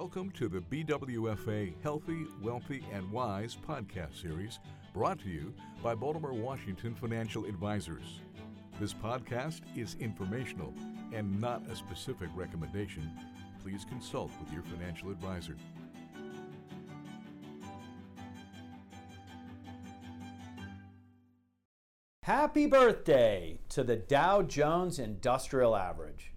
[0.00, 4.58] Welcome to the BWFA Healthy, Wealthy, and Wise podcast series
[4.94, 8.20] brought to you by Baltimore Washington Financial Advisors.
[8.80, 10.72] This podcast is informational
[11.12, 13.10] and not a specific recommendation.
[13.62, 15.54] Please consult with your financial advisor.
[22.22, 26.32] Happy birthday to the Dow Jones Industrial Average.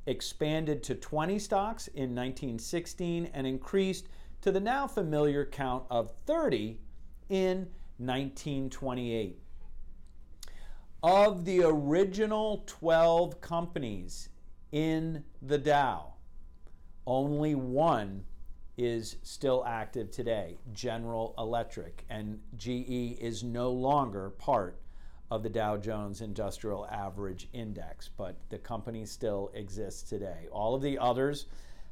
[0.07, 4.09] expanded to 20 stocks in 1916, and increased
[4.41, 6.77] to the now familiar count of 30
[7.29, 7.59] in
[7.99, 9.39] 1928.
[11.01, 14.27] Of the original 12 companies
[14.71, 16.13] in the Dow.
[17.05, 18.25] Only one
[18.77, 24.79] is still active today General Electric, and GE is no longer part
[25.31, 30.47] of the Dow Jones Industrial Average Index, but the company still exists today.
[30.51, 31.45] All of the others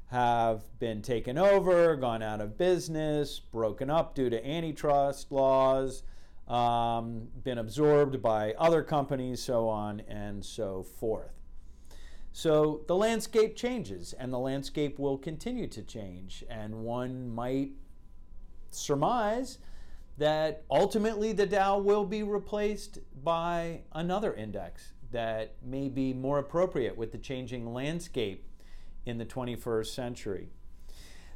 [0.07, 6.03] have been taken over, gone out of business, broken up due to antitrust laws,
[6.47, 11.36] um, been absorbed by other companies, so on and so forth.
[12.33, 16.43] So the landscape changes, and the landscape will continue to change.
[16.49, 17.71] And one might
[18.69, 19.57] surmise
[20.17, 26.97] that ultimately the Dow will be replaced by another index that may be more appropriate
[26.97, 28.45] with the changing landscape
[29.05, 30.49] in the 21st century.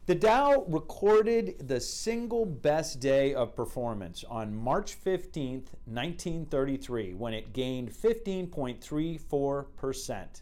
[0.07, 7.53] The Dow recorded the single best day of performance on March 15, 1933, when it
[7.53, 10.41] gained 15.34%.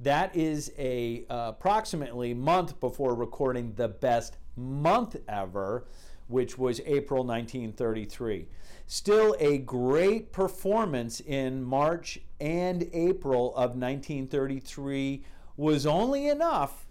[0.00, 5.86] That is a uh, approximately month before recording the best month ever,
[6.28, 8.46] which was April 1933.
[8.86, 15.24] Still a great performance in March and April of 1933
[15.56, 16.86] was only enough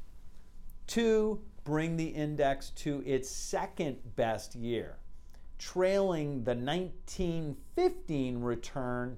[0.87, 4.97] to bring the index to its second best year,
[5.57, 9.17] trailing the 1915 return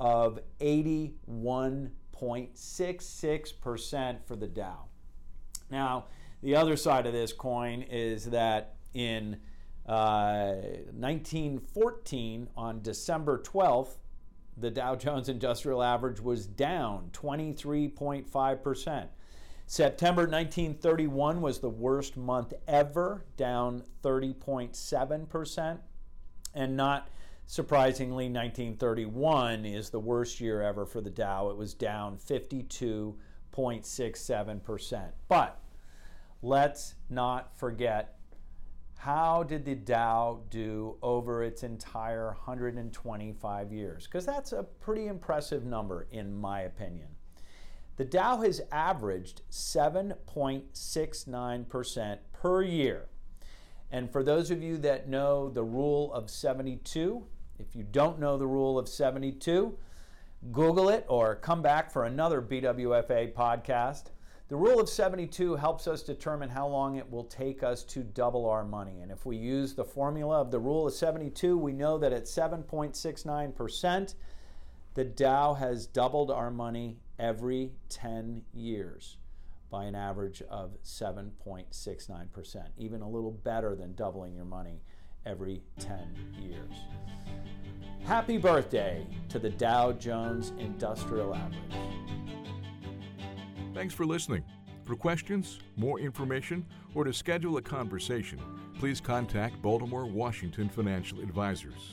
[0.00, 1.90] of 81
[2.20, 4.84] 0.66% for the Dow.
[5.70, 6.06] Now,
[6.42, 9.38] the other side of this coin is that in
[9.86, 10.54] uh,
[10.92, 13.96] 1914, on December 12th,
[14.56, 19.08] the Dow Jones Industrial Average was down 23.5%.
[19.66, 25.78] September 1931 was the worst month ever, down 30.7%.
[26.54, 27.10] And not
[27.48, 31.48] Surprisingly, 1931 is the worst year ever for the Dow.
[31.50, 35.12] It was down 52.67%.
[35.28, 35.60] But
[36.42, 38.18] let's not forget
[38.96, 44.06] how did the Dow do over its entire 125 years?
[44.06, 47.10] Because that's a pretty impressive number, in my opinion.
[47.96, 53.06] The Dow has averaged 7.69% per year.
[53.90, 57.24] And for those of you that know the rule of 72,
[57.58, 59.76] if you don't know the rule of 72,
[60.52, 64.04] Google it or come back for another BWFA podcast.
[64.48, 68.48] The rule of 72 helps us determine how long it will take us to double
[68.48, 69.00] our money.
[69.00, 72.24] And if we use the formula of the rule of 72, we know that at
[72.24, 74.14] 7.69%,
[74.94, 79.16] the Dow has doubled our money every 10 years
[79.68, 84.80] by an average of 7.69%, even a little better than doubling your money
[85.26, 85.98] every 10
[86.40, 86.72] years.
[88.04, 91.60] Happy birthday to the Dow Jones Industrial Average.
[93.74, 94.44] Thanks for listening.
[94.84, 96.64] For questions, more information,
[96.94, 98.40] or to schedule a conversation,
[98.78, 101.92] please contact Baltimore Washington Financial Advisors.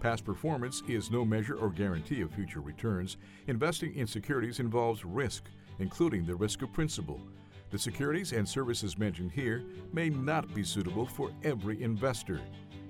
[0.00, 3.16] Past performance is no measure or guarantee of future returns.
[3.46, 5.44] Investing in securities involves risk,
[5.78, 7.20] including the risk of principal.
[7.72, 9.64] The securities and services mentioned here
[9.94, 12.38] may not be suitable for every investor.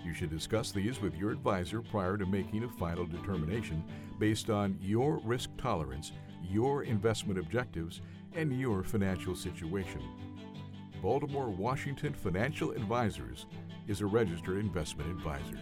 [0.05, 3.84] You should discuss these with your advisor prior to making a final determination
[4.19, 6.11] based on your risk tolerance,
[6.43, 8.00] your investment objectives,
[8.34, 10.02] and your financial situation.
[11.00, 13.46] Baltimore Washington Financial Advisors
[13.87, 15.61] is a registered investment advisor.